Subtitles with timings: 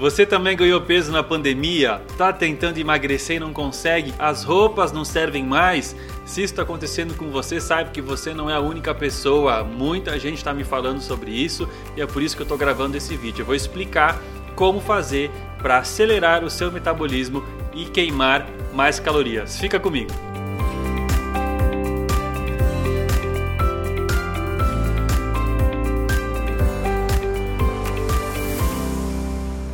[0.00, 2.00] Você também ganhou peso na pandemia?
[2.16, 4.14] Tá tentando emagrecer e não consegue?
[4.18, 5.94] As roupas não servem mais?
[6.24, 9.62] Se isso está acontecendo com você, saiba que você não é a única pessoa.
[9.62, 11.68] Muita gente está me falando sobre isso
[11.98, 13.42] e é por isso que eu estou gravando esse vídeo.
[13.42, 14.18] Eu vou explicar
[14.56, 17.44] como fazer para acelerar o seu metabolismo
[17.74, 19.58] e queimar mais calorias.
[19.60, 20.39] Fica comigo!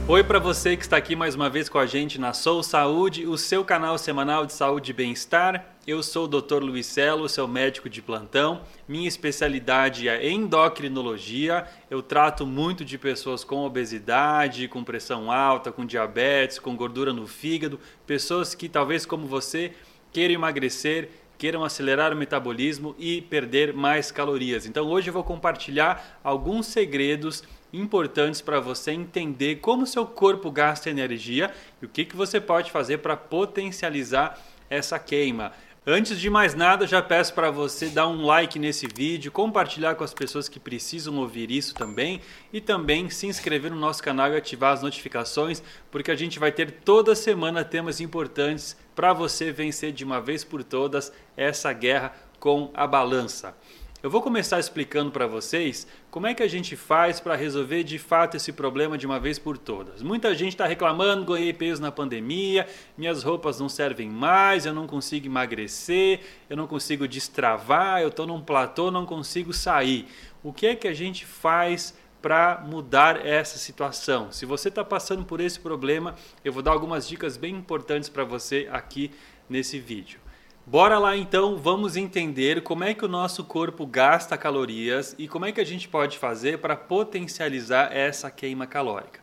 [0.09, 3.27] Oi para você que está aqui mais uma vez com a gente na Sou Saúde,
[3.27, 5.75] o seu canal semanal de saúde e bem-estar.
[5.85, 6.63] Eu sou o Dr.
[6.63, 8.61] Luiz Celo, seu médico de plantão.
[8.87, 11.67] Minha especialidade é endocrinologia.
[11.91, 17.27] Eu trato muito de pessoas com obesidade, com pressão alta, com diabetes, com gordura no
[17.27, 19.73] fígado, pessoas que talvez como você
[20.13, 24.67] queiram emagrecer, queiram acelerar o metabolismo e perder mais calorias.
[24.67, 27.43] Então hoje eu vou compartilhar alguns segredos
[27.73, 32.71] importantes para você entender como seu corpo gasta energia e o que, que você pode
[32.71, 35.53] fazer para potencializar essa queima.
[35.89, 40.03] Antes de mais nada, já peço para você dar um like nesse vídeo, compartilhar com
[40.03, 42.21] as pessoas que precisam ouvir isso também
[42.53, 46.51] e também se inscrever no nosso canal e ativar as notificações, porque a gente vai
[46.51, 52.13] ter toda semana temas importantes para você vencer de uma vez por todas essa guerra
[52.41, 53.55] com a balança.
[54.03, 57.99] Eu vou começar explicando para vocês como é que a gente faz para resolver de
[57.99, 60.03] fato esse problema de uma vez por todas.
[60.03, 64.87] Muita gente está reclamando, ganhei peso na pandemia, minhas roupas não servem mais, eu não
[64.87, 70.07] consigo emagrecer, eu não consigo destravar, eu estou num platô, não consigo sair.
[70.43, 74.31] O que é que a gente faz para mudar essa situação?
[74.31, 76.15] Se você está passando por esse problema,
[76.45, 79.11] eu vou dar algumas dicas bem importantes para você aqui
[79.49, 80.26] nesse vídeo.
[80.69, 85.45] Bora lá então, vamos entender como é que o nosso corpo gasta calorias e como
[85.45, 89.21] é que a gente pode fazer para potencializar essa queima calórica.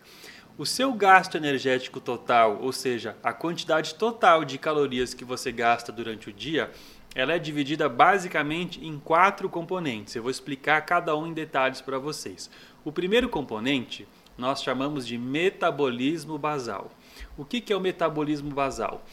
[0.57, 5.91] O seu gasto energético total, ou seja, a quantidade total de calorias que você gasta
[5.91, 6.71] durante o dia,
[7.13, 10.15] ela é dividida basicamente em quatro componentes.
[10.15, 12.49] Eu vou explicar cada um em detalhes para vocês.
[12.85, 16.89] O primeiro componente nós chamamos de metabolismo basal.
[17.37, 19.03] O que é o metabolismo basal?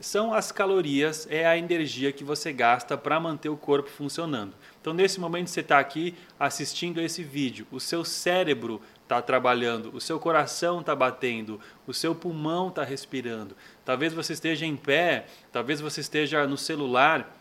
[0.00, 4.54] São as calorias, é a energia que você gasta para manter o corpo funcionando.
[4.80, 10.00] Então, nesse momento você está aqui assistindo esse vídeo, o seu cérebro está trabalhando, o
[10.00, 13.54] seu coração está batendo, o seu pulmão está respirando.
[13.84, 17.36] Talvez você esteja em pé, talvez você esteja no celular.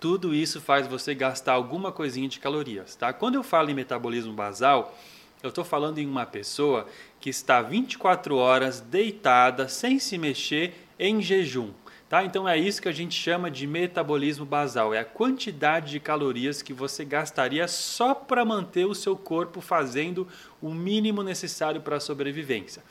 [0.00, 2.96] Tudo isso faz você gastar alguma coisinha de calorias.
[2.96, 3.12] Tá?
[3.12, 4.96] Quando eu falo em metabolismo basal,
[5.42, 6.86] eu estou falando em uma pessoa
[7.20, 11.72] que está 24 horas deitada, sem se mexer, em jejum.
[12.12, 12.22] Tá?
[12.26, 16.60] Então é isso que a gente chama de metabolismo basal, é a quantidade de calorias
[16.60, 20.28] que você gastaria só para manter o seu corpo fazendo
[20.60, 22.82] o mínimo necessário para a sobrevivência.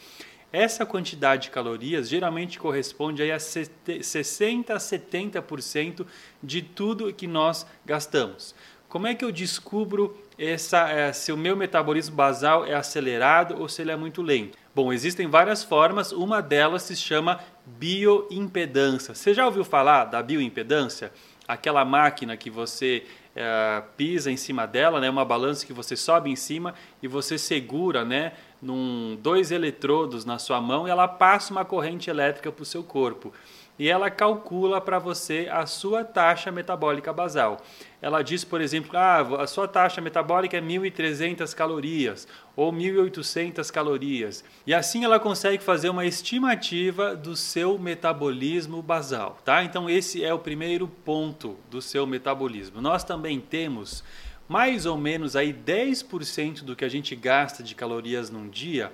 [0.51, 6.03] Essa quantidade de calorias geralmente corresponde a 60 a 70%
[6.41, 8.55] de tudo que nós gastamos.
[8.89, 13.83] Como é que eu descubro essa, se o meu metabolismo basal é acelerado ou se
[13.83, 14.57] ele é muito lento?
[14.73, 19.13] Bom, existem várias formas, uma delas se chama bioimpedância.
[19.13, 21.11] Você já ouviu falar da bioimpedância?
[21.45, 23.03] Aquela máquina que você
[23.35, 26.73] é, pisa em cima dela, né, uma balança que você sobe em cima
[27.03, 28.31] e você segura né,
[28.61, 32.81] num, dois eletrodos na sua mão e ela passa uma corrente elétrica para o seu
[32.81, 33.33] corpo
[33.77, 37.57] e ela calcula para você a sua taxa metabólica basal.
[38.01, 44.43] Ela diz, por exemplo, ah, a sua taxa metabólica é 1.300 calorias ou 1.800 calorias.
[44.65, 49.63] E assim ela consegue fazer uma estimativa do seu metabolismo basal, tá?
[49.63, 52.81] Então esse é o primeiro ponto do seu metabolismo.
[52.81, 54.03] Nós também temos
[54.47, 58.91] mais ou menos aí 10% do que a gente gasta de calorias num dia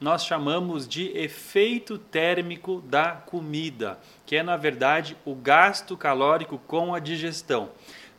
[0.00, 6.94] nós chamamos de efeito térmico da comida, que é na verdade o gasto calórico com
[6.94, 7.70] a digestão.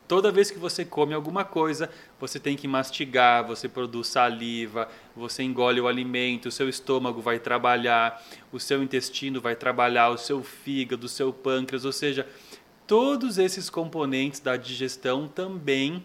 [0.06, 1.88] Toda vez que você come alguma coisa,
[2.20, 7.38] você tem que mastigar, você produz saliva, você engole o alimento, o seu estômago vai
[7.38, 8.22] trabalhar,
[8.52, 12.28] o seu intestino vai trabalhar, o seu fígado, o seu pâncreas, ou seja,
[12.86, 16.04] todos esses componentes da digestão também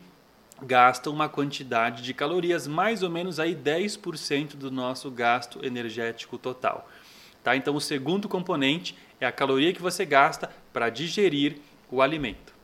[0.62, 6.90] gastam uma quantidade de calorias, mais ou menos aí 10% do nosso gasto energético total.
[7.44, 7.56] Tá?
[7.56, 11.58] Então o segundo componente é a caloria que você gasta para digerir
[11.90, 12.57] o alimento.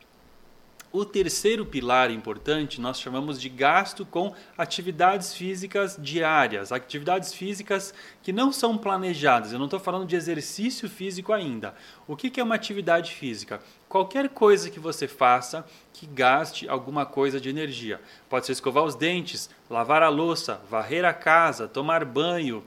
[0.96, 8.32] O terceiro pilar importante nós chamamos de gasto com atividades físicas diárias, atividades físicas que
[8.32, 9.52] não são planejadas.
[9.52, 11.74] Eu não estou falando de exercício físico ainda.
[12.08, 13.60] O que é uma atividade física?
[13.90, 18.00] Qualquer coisa que você faça que gaste alguma coisa de energia.
[18.30, 22.64] Pode ser escovar os dentes, lavar a louça, varrer a casa, tomar banho,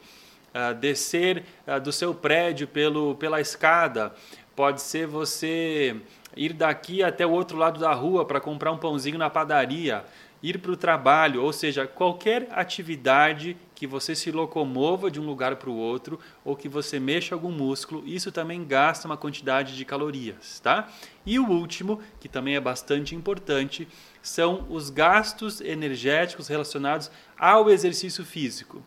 [0.53, 4.13] uh, descer uh, do seu prédio pelo, pela escada,
[4.57, 6.01] pode ser você
[6.37, 10.05] ir daqui até o outro lado da rua para comprar um pãozinho na padaria,
[10.43, 15.57] ir para o trabalho, ou seja, qualquer atividade que você se locomova de um lugar
[15.57, 19.85] para o outro ou que você mexa algum músculo, isso também gasta uma quantidade de
[19.85, 20.89] calorias, tá?
[21.25, 23.89] E o último, que também é bastante importante,
[24.23, 28.83] são os gastos energéticos relacionados ao exercício físico.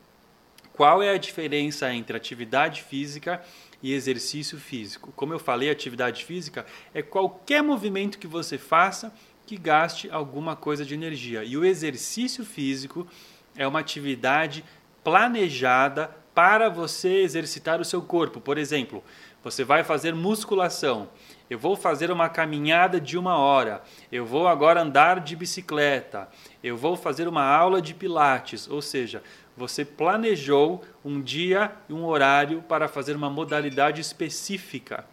[0.74, 5.12] Qual é a diferença entre atividade física e exercício físico?
[5.16, 9.14] Como eu falei, atividade física é qualquer movimento que você faça
[9.46, 11.44] que gaste alguma coisa de energia.
[11.44, 13.08] E o exercício físico
[13.56, 14.64] é uma atividade
[15.04, 18.40] planejada para você exercitar o seu corpo.
[18.40, 19.04] Por exemplo,
[19.44, 21.10] você vai fazer musculação.
[21.50, 23.82] Eu vou fazer uma caminhada de uma hora.
[24.12, 26.30] Eu vou agora andar de bicicleta.
[26.64, 28.70] Eu vou fazer uma aula de pilates.
[28.70, 29.24] Ou seja,
[29.60, 35.04] você planejou um dia e um horário para fazer uma modalidade específica.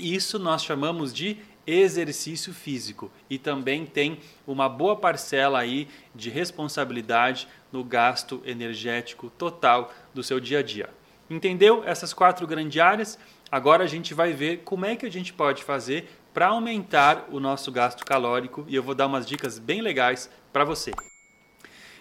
[0.00, 1.36] Isso nós chamamos de
[1.66, 9.92] exercício físico e também tem uma boa parcela aí de responsabilidade no gasto energético total
[10.14, 10.88] do seu dia a dia.
[11.28, 13.18] Entendeu essas quatro grandes áreas?
[13.50, 17.38] Agora a gente vai ver como é que a gente pode fazer para aumentar o
[17.38, 20.92] nosso gasto calórico e eu vou dar umas dicas bem legais para você.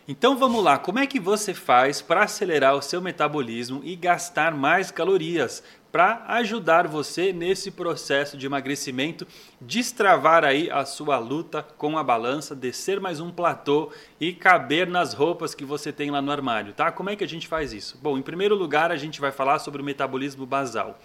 [0.07, 4.53] Então vamos lá, como é que você faz para acelerar o seu metabolismo e gastar
[4.53, 5.63] mais calorias?
[5.91, 9.25] Para ajudar você nesse processo de emagrecimento,
[9.59, 15.15] destravar aí a sua luta com a balança, descer mais um platô e caber nas
[15.15, 16.91] roupas que você tem lá no armário, tá?
[16.91, 17.97] Como é que a gente faz isso?
[17.99, 20.99] Bom, em primeiro lugar, a gente vai falar sobre o metabolismo basal.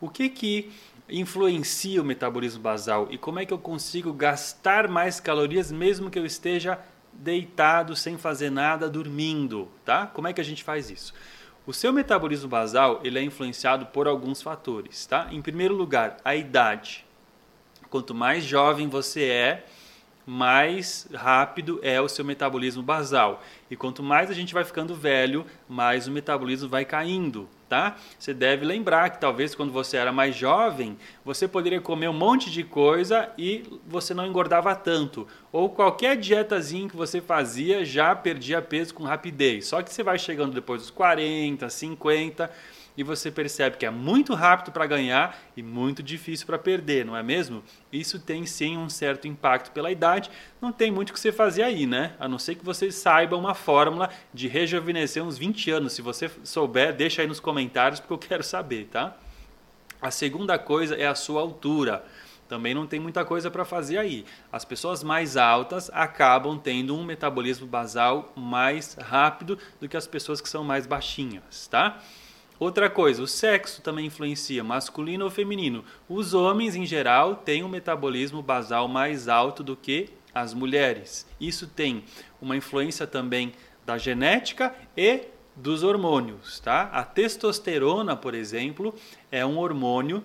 [0.00, 0.70] O que que
[1.08, 6.18] influencia o metabolismo basal e como é que eu consigo gastar mais calorias mesmo que
[6.18, 6.78] eu esteja
[7.18, 10.06] deitado, sem fazer nada, dormindo, tá?
[10.06, 11.12] Como é que a gente faz isso?
[11.66, 15.28] O seu metabolismo basal ele é influenciado por alguns fatores, tá?
[15.32, 17.04] Em primeiro lugar, a idade.
[17.90, 19.66] Quanto mais jovem você é,
[20.26, 23.40] mais rápido é o seu metabolismo basal.
[23.70, 27.96] E quanto mais a gente vai ficando velho, mais o metabolismo vai caindo, tá?
[28.18, 32.50] Você deve lembrar que talvez quando você era mais jovem, você poderia comer um monte
[32.50, 35.28] de coisa e você não engordava tanto.
[35.52, 39.68] Ou qualquer dietazinha que você fazia já perdia peso com rapidez.
[39.68, 42.50] Só que você vai chegando depois dos 40, 50
[42.96, 47.16] e você percebe que é muito rápido para ganhar e muito difícil para perder, não
[47.16, 47.62] é mesmo?
[47.92, 51.62] Isso tem sim um certo impacto pela idade, não tem muito o que você fazer
[51.62, 52.14] aí, né?
[52.18, 55.92] A não ser que você saiba uma fórmula de rejuvenescer uns 20 anos.
[55.92, 59.16] Se você souber, deixa aí nos comentários porque eu quero saber, tá?
[60.00, 62.04] A segunda coisa é a sua altura.
[62.48, 64.24] Também não tem muita coisa para fazer aí.
[64.52, 70.40] As pessoas mais altas acabam tendo um metabolismo basal mais rápido do que as pessoas
[70.40, 72.00] que são mais baixinhas, tá?
[72.58, 75.84] Outra coisa, o sexo também influencia, masculino ou feminino.
[76.08, 81.26] Os homens, em geral, têm um metabolismo basal mais alto do que as mulheres.
[81.38, 82.04] Isso tem
[82.40, 83.52] uma influência também
[83.84, 85.22] da genética e
[85.54, 86.90] dos hormônios, tá?
[86.92, 88.94] A testosterona, por exemplo,
[89.30, 90.22] é um hormônio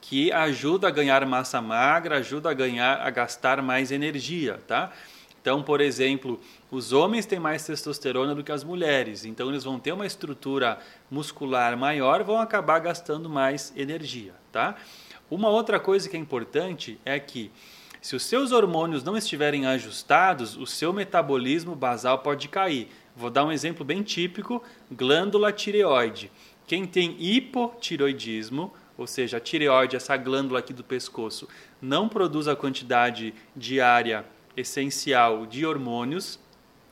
[0.00, 4.92] que ajuda a ganhar massa magra, ajuda a ganhar a gastar mais energia, tá?
[5.44, 9.78] Então, por exemplo, os homens têm mais testosterona do que as mulheres, então eles vão
[9.78, 10.78] ter uma estrutura
[11.10, 14.74] muscular maior, vão acabar gastando mais energia, tá?
[15.30, 17.52] Uma outra coisa que é importante é que
[18.00, 22.88] se os seus hormônios não estiverem ajustados, o seu metabolismo basal pode cair.
[23.14, 26.32] Vou dar um exemplo bem típico: glândula tireoide.
[26.66, 31.46] Quem tem hipotiroidismo, ou seja, a tireoide, essa glândula aqui do pescoço,
[31.82, 34.24] não produz a quantidade diária
[34.56, 36.38] essencial de hormônios,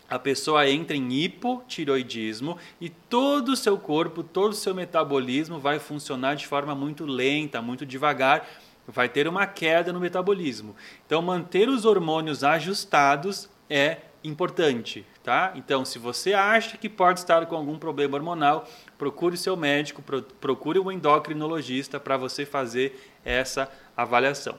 [0.09, 5.79] a pessoa entra em hipotiroidismo e todo o seu corpo, todo o seu metabolismo vai
[5.79, 8.47] funcionar de forma muito lenta, muito devagar,
[8.87, 10.77] vai ter uma queda no metabolismo.
[11.07, 15.53] Então, manter os hormônios ajustados é importante, tá?
[15.57, 20.03] Então, se você acha que pode estar com algum problema hormonal, procure seu médico,
[20.41, 24.59] procure um endocrinologista para você fazer essa avaliação.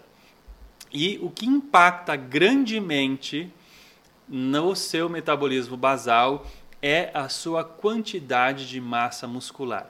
[0.93, 3.51] E o que impacta grandemente
[4.29, 6.45] no seu metabolismo basal
[6.81, 9.89] é a sua quantidade de massa muscular.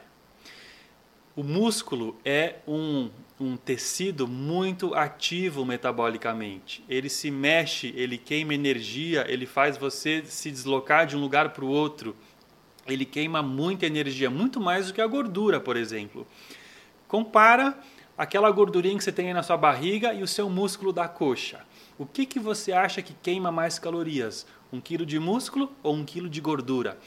[1.36, 6.86] O músculo é um, um tecido muito ativo metabolicamente.
[6.88, 11.66] Ele se mexe, ele queima energia, ele faz você se deslocar de um lugar para
[11.66, 12.16] o outro.
[12.86, 16.28] Ele queima muita energia, muito mais do que a gordura, por exemplo.
[17.08, 17.78] Compara
[18.18, 21.62] aquela gordurinha que você tem aí na sua barriga e o seu músculo da coxa.
[21.98, 24.46] O que, que você acha que queima mais calorias?
[24.72, 26.98] Um quilo de músculo ou um quilo de gordura?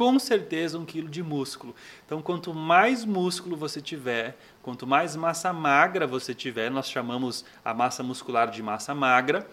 [0.00, 1.74] com certeza um quilo de músculo.
[2.06, 7.74] Então, quanto mais músculo você tiver, quanto mais massa magra você tiver, nós chamamos a
[7.74, 9.46] massa muscular de massa magra,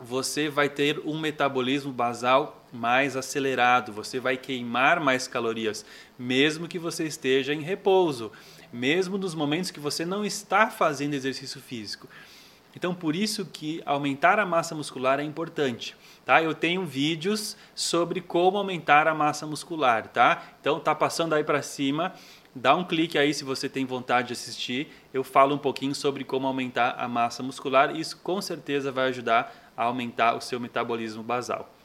[0.00, 5.84] você vai ter um metabolismo basal mais acelerado, você vai queimar mais calorias,
[6.18, 8.32] mesmo que você esteja em repouso,
[8.72, 12.08] mesmo nos momentos que você não está fazendo exercício físico.
[12.76, 16.42] Então, por isso que aumentar a massa muscular é importante, tá?
[16.42, 20.42] Eu tenho vídeos sobre como aumentar a massa muscular, tá?
[20.60, 22.14] Então, tá passando aí para cima,
[22.54, 24.92] dá um clique aí se você tem vontade de assistir.
[25.12, 29.72] Eu falo um pouquinho sobre como aumentar a massa muscular isso com certeza vai ajudar
[29.76, 31.77] a aumentar o seu metabolismo basal.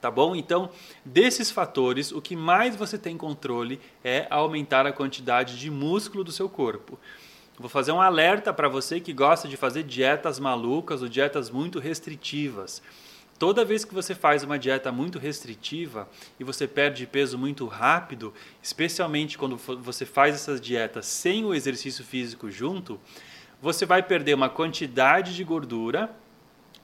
[0.00, 0.36] Tá bom?
[0.36, 0.70] Então,
[1.04, 6.32] desses fatores, o que mais você tem controle é aumentar a quantidade de músculo do
[6.32, 6.98] seu corpo.
[7.58, 11.78] Vou fazer um alerta para você que gosta de fazer dietas malucas ou dietas muito
[11.78, 12.82] restritivas.
[13.38, 16.08] Toda vez que você faz uma dieta muito restritiva
[16.40, 22.02] e você perde peso muito rápido, especialmente quando você faz essas dietas sem o exercício
[22.02, 22.98] físico junto,
[23.60, 26.10] você vai perder uma quantidade de gordura,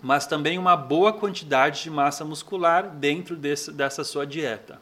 [0.02, 4.80] mas também uma boa quantidade de massa muscular dentro desse, dessa sua dieta.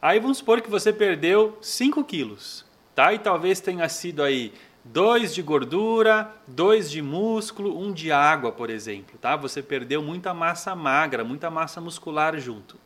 [0.00, 3.12] Aí vamos supor que você perdeu 5 quilos, tá?
[3.14, 4.52] E talvez tenha sido aí
[4.84, 9.36] dois de gordura, dois de músculo, um de água, por exemplo, tá?
[9.36, 12.76] Você perdeu muita massa magra, muita massa muscular junto.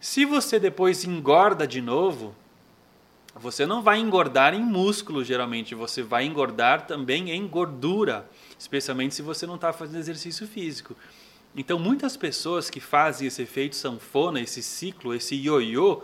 [0.00, 2.34] Se você depois engorda de novo,
[3.34, 8.28] você não vai engordar em músculo, geralmente, você vai engordar também em gordura,
[8.62, 10.96] especialmente se você não está fazendo exercício físico.
[11.54, 16.02] Então, muitas pessoas que fazem esse efeito sanfona, esse ciclo, esse ioiô,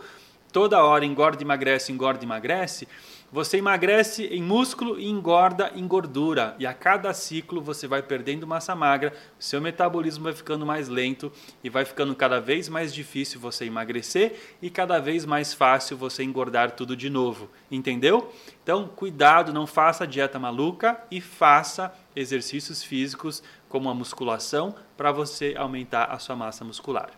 [0.52, 2.88] toda hora engorda, emagrece, engorda, emagrece,
[3.30, 6.56] você emagrece em músculo e engorda em gordura.
[6.58, 11.30] E a cada ciclo você vai perdendo massa magra, seu metabolismo vai ficando mais lento
[11.62, 16.22] e vai ficando cada vez mais difícil você emagrecer e cada vez mais fácil você
[16.22, 17.50] engordar tudo de novo.
[17.70, 18.32] Entendeu?
[18.62, 25.54] Então, cuidado, não faça dieta maluca e faça exercícios físicos como a musculação para você
[25.56, 27.10] aumentar a sua massa muscular.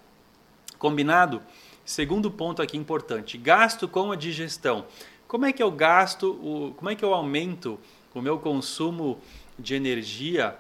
[0.78, 1.42] Combinado?
[1.84, 4.86] Segundo ponto aqui importante: gasto com a digestão.
[5.26, 7.78] Como é que eu gasto, o, como é que eu aumento
[8.12, 9.20] o meu consumo
[9.58, 10.56] de energia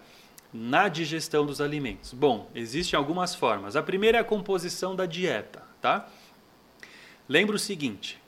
[0.52, 2.12] na digestão dos alimentos?
[2.12, 3.76] Bom, existem algumas formas.
[3.76, 6.08] A primeira é a composição da dieta, tá?
[7.28, 8.20] Lembra o seguinte: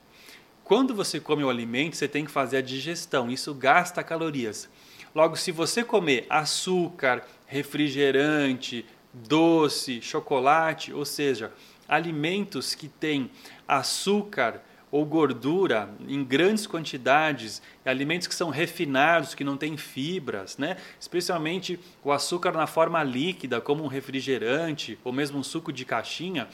[0.64, 4.68] quando você come o alimento, você tem que fazer a digestão, isso gasta calorias.
[5.14, 11.52] Logo, se você comer açúcar, refrigerante, doce, chocolate, ou seja,
[11.86, 13.30] alimentos que têm
[13.68, 20.76] açúcar, ou gordura em grandes quantidades, alimentos que são refinados, que não têm fibras, né?
[21.00, 26.46] especialmente o açúcar na forma líquida, como um refrigerante ou mesmo um suco de caixinha,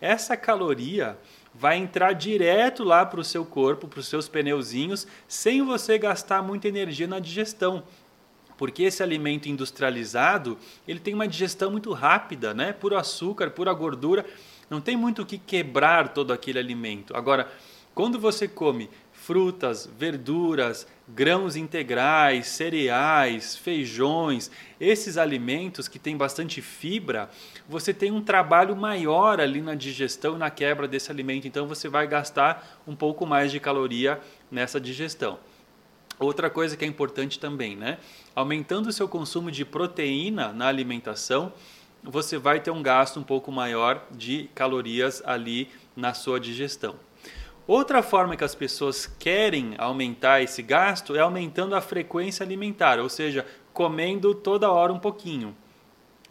[0.00, 1.18] essa caloria
[1.54, 6.42] vai entrar direto lá para o seu corpo, para os seus pneuzinhos, sem você gastar
[6.42, 7.84] muita energia na digestão.
[8.56, 12.72] Porque esse alimento industrializado, ele tem uma digestão muito rápida, né?
[12.72, 14.24] Puro açúcar, pura gordura,
[14.70, 17.16] não tem muito o que quebrar todo aquele alimento.
[17.16, 17.50] Agora,
[17.94, 27.30] quando você come frutas, verduras, grãos integrais, cereais, feijões, esses alimentos que têm bastante fibra,
[27.68, 32.06] você tem um trabalho maior ali na digestão, na quebra desse alimento, então você vai
[32.06, 34.18] gastar um pouco mais de caloria
[34.50, 35.38] nessa digestão.
[36.22, 37.98] Outra coisa que é importante também, né?
[38.34, 41.52] Aumentando o seu consumo de proteína na alimentação,
[42.02, 46.94] você vai ter um gasto um pouco maior de calorias ali na sua digestão.
[47.66, 53.08] Outra forma que as pessoas querem aumentar esse gasto é aumentando a frequência alimentar, ou
[53.08, 55.56] seja, comendo toda hora um pouquinho.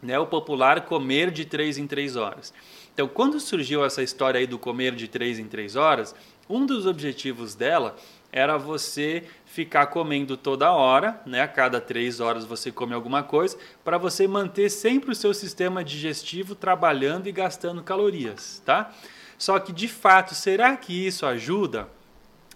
[0.02, 0.18] Né?
[0.18, 2.54] O popular comer de 3 em 3 horas.
[2.94, 6.16] Então, quando surgiu essa história aí do comer de 3 em 3 horas,
[6.50, 7.96] um dos objetivos dela
[8.32, 11.42] era você ficar comendo toda hora, né?
[11.42, 15.84] A cada três horas você come alguma coisa, para você manter sempre o seu sistema
[15.84, 18.92] digestivo trabalhando e gastando calorias, tá?
[19.38, 21.90] Só que de fato, será que isso ajuda?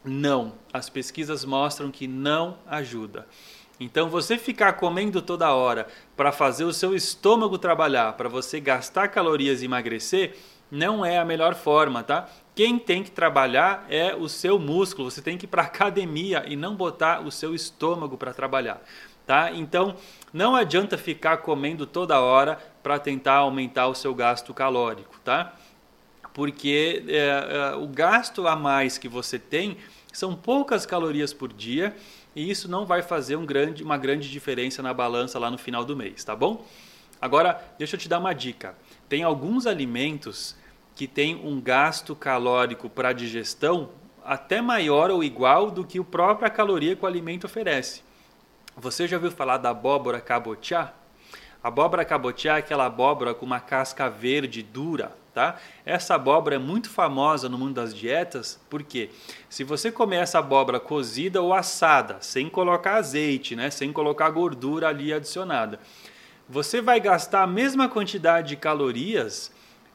[0.03, 0.53] Não.
[0.71, 3.27] As pesquisas mostram que não ajuda.
[3.79, 9.09] Então, você ficar comendo toda hora para fazer o seu estômago trabalhar, para você gastar
[9.09, 10.37] calorias e emagrecer,
[10.71, 12.27] não é a melhor forma, tá?
[12.53, 15.11] Quem tem que trabalhar é o seu músculo.
[15.11, 18.81] Você tem que ir para academia e não botar o seu estômago para trabalhar,
[19.25, 19.51] tá?
[19.51, 19.95] Então,
[20.33, 25.53] não adianta ficar comendo toda hora para tentar aumentar o seu gasto calórico, tá?
[26.35, 29.77] porque é, é, o gasto a mais que você tem
[30.11, 31.95] são poucas calorias por dia
[32.35, 35.85] e isso não vai fazer um grande, uma grande diferença na balança lá no final
[35.85, 36.65] do mês, tá bom?
[37.21, 38.75] Agora, deixa eu te dar uma dica.
[39.07, 40.55] Tem alguns alimentos
[40.95, 43.89] que tem um gasto calórico para digestão
[44.23, 48.01] até maior ou igual do que a própria caloria que o alimento oferece.
[48.75, 50.93] Você já ouviu falar da abóbora cabotiá?
[51.63, 55.57] A abóbora cabotiá é aquela abóbora com uma casca verde dura, tá?
[55.85, 59.09] Essa abóbora é muito famosa no mundo das dietas, porque
[59.49, 64.89] se você comer essa abóbora cozida ou assada, sem colocar azeite, né, sem colocar gordura
[64.89, 65.79] ali adicionada,
[66.47, 69.51] você vai gastar a mesma quantidade de calorias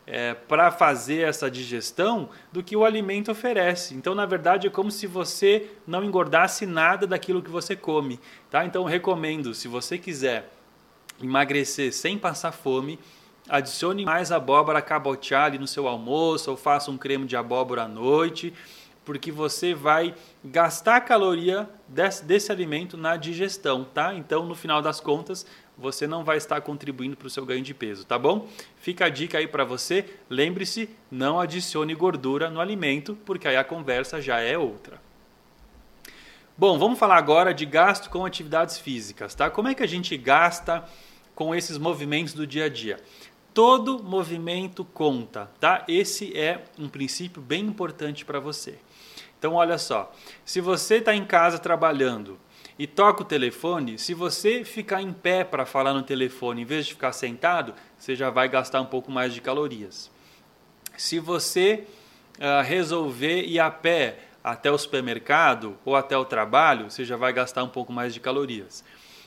[0.07, 3.95] é, para fazer essa digestão do que o alimento oferece.
[3.95, 8.19] Então, na verdade, é como se você não engordasse nada daquilo que você come.
[8.51, 8.65] Tá?
[8.65, 10.51] Então, recomendo, se você quiser
[11.23, 12.99] emagrecer sem passar fome,
[13.49, 18.53] adicione mais abóbora cabotiá no seu almoço ou faça um creme de abóbora à noite,
[19.05, 20.15] porque você vai
[20.45, 24.15] gastar caloria desse, desse alimento na digestão, tá?
[24.15, 25.47] Então, no final das contas,
[25.81, 28.47] você não vai estar contribuindo para o seu ganho de peso, tá bom?
[28.77, 30.05] Fica a dica aí para você.
[30.29, 35.01] Lembre-se, não adicione gordura no alimento, porque aí a conversa já é outra.
[36.57, 39.49] Bom, vamos falar agora de gasto com atividades físicas, tá?
[39.49, 40.85] Como é que a gente gasta
[41.35, 43.01] com esses movimentos do dia a dia?
[43.55, 45.83] Todo movimento conta, tá?
[45.89, 48.79] Esse é um princípio bem importante para você.
[49.39, 50.13] Então, olha só,
[50.45, 52.39] se você está em casa trabalhando
[52.81, 56.87] e toca o telefone, se você ficar em pé para falar no telefone em vez
[56.87, 60.11] de ficar sentado, você já vai gastar um pouco mais de calorias.
[60.97, 61.85] Se você
[62.39, 67.35] uh, resolver ir a pé até o supermercado ou até o trabalho, você já vai
[67.35, 68.83] gastar um pouco mais de calorias.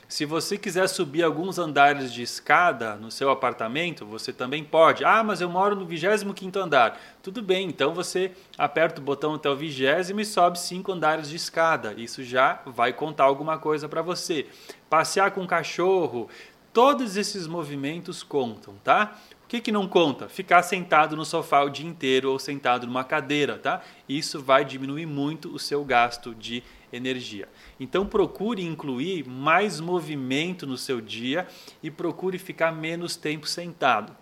[0.08, 5.04] Se você quiser subir alguns andares de escada no seu apartamento, você também pode.
[5.04, 7.00] Ah, mas eu moro no 25 andar.
[7.22, 9.84] Tudo bem, então você aperta o botão até o 20
[10.20, 11.94] e sobe cinco andares de escada.
[11.98, 14.48] Isso já vai contar alguma coisa para você.
[14.90, 16.30] Passear com o cachorro,
[16.74, 19.16] todos esses movimentos contam, tá?
[19.54, 20.28] Que, que não conta?
[20.28, 23.84] Ficar sentado no sofá o dia inteiro ou sentado numa cadeira, tá?
[24.10, 27.48] Isso vai diminuir muito o seu gasto de energia.
[27.80, 31.48] Então procure incluir mais movimento no seu dia
[31.84, 34.18] e procure ficar menos tempo sentado.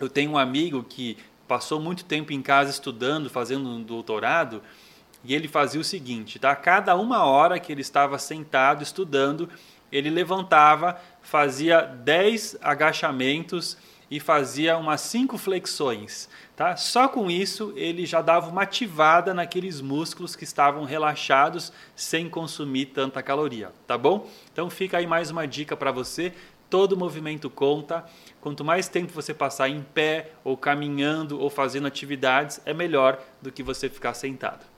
[0.00, 4.60] Eu tenho um amigo que passou muito tempo em casa estudando, fazendo um doutorado,
[5.22, 6.56] e ele fazia o seguinte: tá?
[6.56, 9.48] cada uma hora que ele estava sentado estudando,
[9.92, 13.78] ele levantava, fazia 10 agachamentos
[14.10, 16.28] e fazia umas cinco flexões.
[16.56, 16.76] Tá?
[16.76, 22.86] Só com isso ele já dava uma ativada naqueles músculos que estavam relaxados sem consumir
[22.86, 24.28] tanta caloria, tá bom?
[24.52, 26.32] Então fica aí mais uma dica para você.
[26.68, 28.04] Todo movimento conta.
[28.40, 33.50] Quanto mais tempo você passar em pé, ou caminhando, ou fazendo atividades, é melhor do
[33.50, 34.69] que você ficar sentado.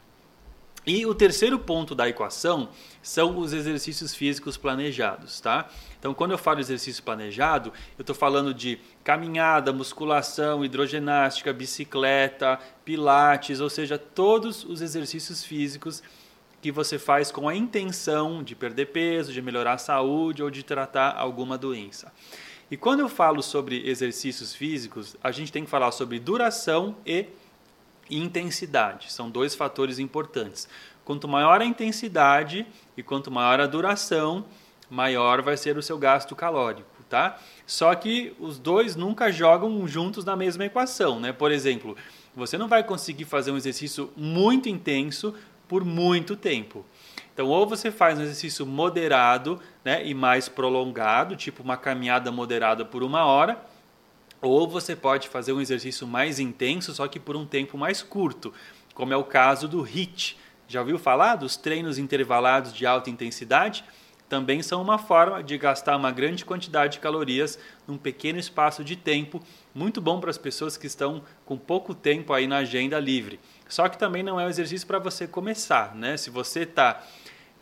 [0.85, 2.69] E o terceiro ponto da equação
[3.01, 5.69] são os exercícios físicos planejados, tá?
[5.99, 13.61] Então, quando eu falo exercício planejado, eu estou falando de caminhada, musculação, hidroginástica, bicicleta, pilates,
[13.61, 16.03] ou seja, todos os exercícios físicos
[16.61, 20.65] que você faz com a intenção de perder peso, de melhorar a saúde ou de
[20.65, 22.13] tratar alguma doença.
[22.69, 27.27] E quando eu falo sobre exercícios físicos, a gente tem que falar sobre duração e
[28.11, 29.13] intensidade.
[29.13, 30.69] São dois fatores importantes.
[31.05, 34.45] Quanto maior a intensidade e quanto maior a duração,
[34.89, 37.39] maior vai ser o seu gasto calórico, tá?
[37.67, 41.33] Só que os dois nunca jogam juntos na mesma equação, né?
[41.33, 41.97] Por exemplo,
[42.37, 45.35] você não vai conseguir fazer um exercício muito intenso
[45.67, 46.85] por muito tempo.
[47.33, 52.85] Então, ou você faz um exercício moderado né, e mais prolongado, tipo uma caminhada moderada
[52.85, 53.59] por uma hora,
[54.43, 58.53] ou você pode fazer um exercício mais intenso, só que por um tempo mais curto,
[58.93, 60.37] como é o caso do HIIT.
[60.67, 63.85] Já ouviu falar dos treinos intervalados de alta intensidade?
[64.29, 68.97] Também são uma forma de gastar uma grande quantidade de calorias num pequeno espaço de
[68.97, 69.43] tempo,
[69.75, 73.39] muito bom para as pessoas que estão com pouco tempo aí na agenda livre.
[73.69, 76.17] Só que também não é um exercício para você começar, né?
[76.17, 77.03] Se você está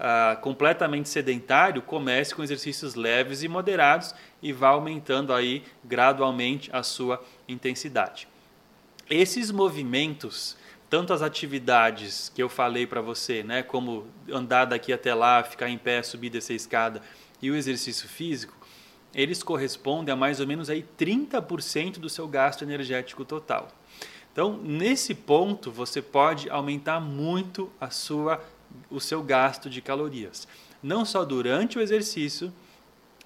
[0.03, 6.83] ah, completamente sedentário, comece com exercícios leves e moderados e vá aumentando aí gradualmente a
[6.83, 8.27] sua intensidade.
[9.11, 10.57] Esses movimentos,
[10.89, 15.69] tanto as atividades que eu falei para você, né, como andar daqui até lá, ficar
[15.69, 17.03] em pé, subir e descer a escada,
[17.43, 18.55] e o exercício físico,
[19.15, 23.69] eles correspondem a mais ou menos aí 30% do seu gasto energético total.
[24.33, 28.41] Então, nesse ponto, você pode aumentar muito a sua
[28.91, 30.47] o seu gasto de calorias.
[30.83, 32.53] Não só durante o exercício,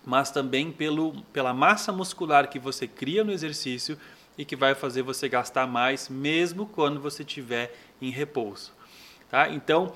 [0.05, 3.99] mas também pelo, pela massa muscular que você cria no exercício
[4.37, 8.73] e que vai fazer você gastar mais, mesmo quando você estiver em repouso.
[9.31, 9.49] Tá?
[9.49, 9.93] Então,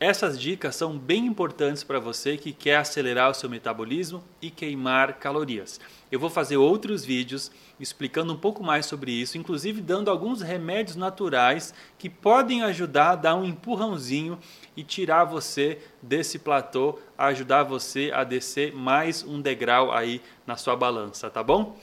[0.00, 5.18] Essas dicas são bem importantes para você que quer acelerar o seu metabolismo e queimar
[5.18, 5.78] calorias.
[6.10, 10.96] Eu vou fazer outros vídeos explicando um pouco mais sobre isso, inclusive dando alguns remédios
[10.96, 14.38] naturais que podem ajudar a dar um empurrãozinho
[14.74, 20.74] e tirar você desse platô, ajudar você a descer mais um degrau aí na sua
[20.74, 21.76] balança, tá bom?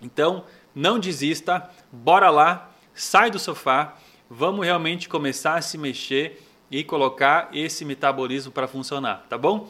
[0.00, 3.98] Então, não desista, bora lá, sai do sofá,
[4.30, 9.68] vamos realmente começar a se mexer e colocar esse metabolismo para funcionar, tá bom?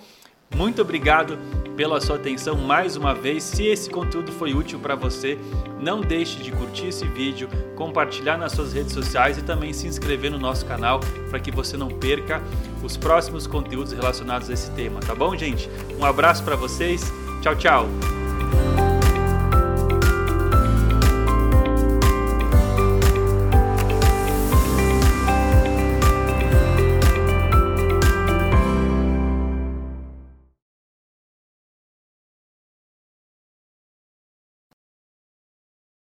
[0.54, 1.38] Muito obrigado
[1.76, 3.42] pela sua atenção mais uma vez.
[3.42, 5.38] Se esse conteúdo foi útil para você,
[5.80, 10.30] não deixe de curtir esse vídeo, compartilhar nas suas redes sociais e também se inscrever
[10.30, 12.42] no nosso canal para que você não perca
[12.82, 15.68] os próximos conteúdos relacionados a esse tema, tá bom, gente?
[15.98, 17.10] Um abraço para vocês.
[17.40, 18.21] Tchau, tchau.